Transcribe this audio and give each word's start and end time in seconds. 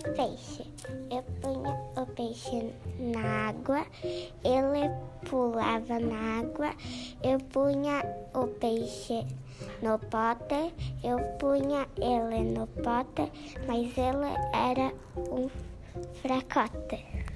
peixe. 0.00 0.64
Eu 1.10 1.22
punha 1.40 1.72
o 1.96 2.06
peixe 2.06 2.72
na 2.98 3.48
água, 3.48 3.86
ele 4.44 4.90
pulava 5.28 5.98
na 5.98 6.40
água. 6.40 6.74
Eu 7.22 7.38
punha 7.38 8.02
o 8.34 8.46
peixe 8.46 9.26
no 9.82 9.98
pote, 9.98 10.72
eu 11.04 11.18
punha 11.38 11.86
ele 11.96 12.52
no 12.52 12.66
pote, 12.66 13.30
mas 13.66 13.96
ele 13.96 14.32
era 14.52 14.92
um 15.16 15.48
fracote. 16.22 17.29